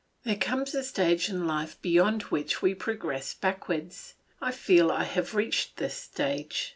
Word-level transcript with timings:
There 0.23 0.35
comes 0.35 0.73
a 0.73 0.83
stage 0.83 1.29
in 1.29 1.45
life 1.45 1.79
beyond 1.79 2.23
which 2.23 2.59
we 2.59 2.73
progress 2.73 3.35
backwards. 3.35 4.15
I 4.41 4.51
feel 4.51 4.91
I 4.91 5.03
have 5.03 5.35
reached 5.35 5.77
this 5.77 5.93
stage. 5.93 6.69